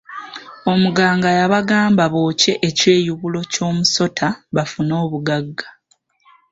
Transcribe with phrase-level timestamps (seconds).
[0.71, 5.67] Omuganga yabagamba bookye ekyeyubulo ky'omusota bafune obugagga.